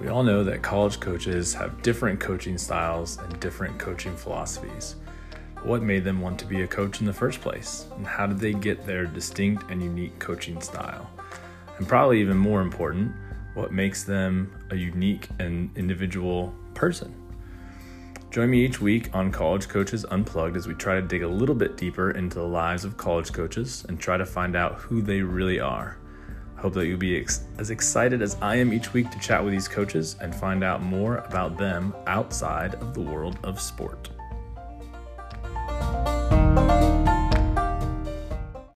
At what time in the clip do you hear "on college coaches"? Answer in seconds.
19.14-20.06